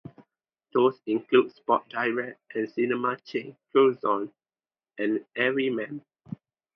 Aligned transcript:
Those 0.73 0.99
include 1.05 1.53
Sports 1.53 1.85
Direct 1.89 2.39
and 2.55 2.67
cinema 2.71 3.17
chains 3.19 3.55
Curzon 3.71 4.33
and 4.97 5.23
Everyman. 5.35 6.03